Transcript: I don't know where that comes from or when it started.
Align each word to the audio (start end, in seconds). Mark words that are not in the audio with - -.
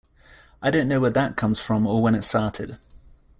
I 0.63 0.71
don't 0.71 0.87
know 0.87 0.99
where 0.99 1.11
that 1.11 1.35
comes 1.35 1.61
from 1.61 1.85
or 1.85 2.01
when 2.01 2.15
it 2.15 2.23
started. 2.23 2.79